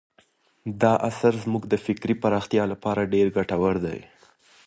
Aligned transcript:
دا 0.81 0.93
اثر 1.09 1.33
زموږ 1.43 1.63
د 1.67 1.73
فکري 1.85 2.13
پراختیا 2.23 2.63
لپاره 2.71 3.09
ډېر 3.13 3.27
ګټور 3.37 3.75
دی. 3.85 3.99